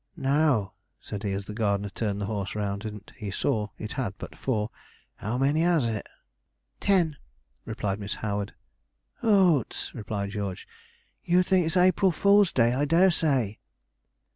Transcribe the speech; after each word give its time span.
'Now,' 0.17 0.73
said 0.99 1.21
he, 1.21 1.31
as 1.33 1.45
the 1.45 1.53
gardener 1.53 1.89
turned 1.91 2.19
the 2.19 2.25
horse 2.25 2.55
round, 2.55 2.85
and 2.85 3.03
he 3.15 3.29
saw 3.29 3.67
it 3.77 3.91
had 3.93 4.15
but 4.17 4.35
four, 4.35 4.71
'how 5.17 5.37
many 5.37 5.61
has 5.61 5.83
it?' 5.85 6.07
'Ten!' 6.79 7.17
replied 7.65 7.99
Miss 7.99 8.15
Howard. 8.15 8.55
'Hoots,' 9.19 9.93
replied 9.93 10.31
George, 10.31 10.67
'you 11.23 11.43
think 11.43 11.67
it's 11.67 11.77
April 11.77 12.11
Fool's 12.11 12.51
Day, 12.51 12.73
I 12.73 12.85
dare 12.85 13.11
say.' 13.11 13.59